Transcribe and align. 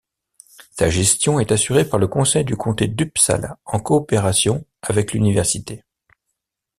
Sa 0.71 0.89
gestion 0.89 1.39
est 1.39 1.51
assurée 1.51 1.87
par 1.87 1.99
le 1.99 2.07
Conseil 2.07 2.43
du 2.43 2.55
comté 2.57 2.87
d'Uppsala 2.87 3.59
en 3.65 3.79
coopération 3.79 4.65
avec 4.81 5.13
l'université. 5.13 5.83